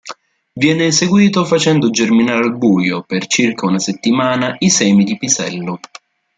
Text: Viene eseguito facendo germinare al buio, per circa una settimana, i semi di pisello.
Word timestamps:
Viene 0.53 0.87
eseguito 0.87 1.45
facendo 1.45 1.91
germinare 1.91 2.43
al 2.45 2.57
buio, 2.57 3.03
per 3.03 3.27
circa 3.27 3.67
una 3.67 3.77
settimana, 3.77 4.55
i 4.57 4.71
semi 4.71 5.03
di 5.03 5.15
pisello. 5.15 5.79